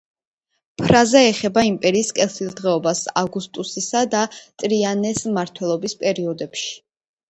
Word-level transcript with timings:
ფრაზა 0.81 1.21
ეხება 1.31 1.65
იმპერიის 1.67 2.09
კეთილდღეობას 2.21 3.03
ავგუსტუსისა 3.25 4.05
და 4.17 4.27
ტრაიანეს 4.43 5.27
მმართველობის 5.33 6.01
პერიოდებში. 6.05 6.73